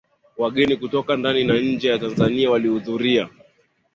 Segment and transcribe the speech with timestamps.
[0.37, 3.29] Wageni kutoka ndani na nje ya Tanzania walihudhuria